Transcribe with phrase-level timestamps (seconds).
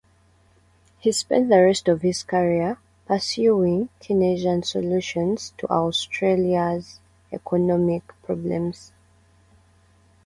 [0.97, 6.99] He spent the rest of his career pursuing Keynesian solutions to Australia's
[7.31, 8.93] economic problems.